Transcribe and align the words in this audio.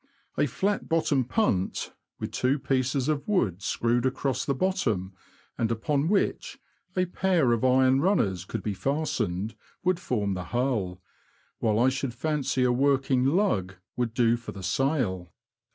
A 0.35 0.47
flat 0.47 0.89
bottomed 0.89 1.29
punt, 1.29 1.93
with 2.19 2.31
two 2.31 2.57
pieces 2.57 3.07
of 3.07 3.27
wood 3.27 3.61
screwed 3.61 4.07
across 4.07 4.43
the 4.43 4.55
bottom, 4.55 5.13
and 5.59 5.69
upon 5.71 6.07
which 6.09 6.57
a 6.97 7.05
pair 7.05 7.51
of 7.51 7.63
iron 7.63 8.01
runners 8.01 8.43
could 8.43 8.63
be 8.63 8.73
fastened, 8.73 9.53
would 9.83 9.99
form 9.99 10.33
the 10.33 10.45
hull; 10.45 11.03
while 11.59 11.77
I 11.77 11.89
should 11.89 12.15
fancy 12.15 12.63
a 12.63 12.71
working 12.71 13.25
lug 13.25 13.75
would 13.95 14.15
do 14.15 14.37
for 14.37 14.51
the 14.53 14.63
sail. 14.63 15.33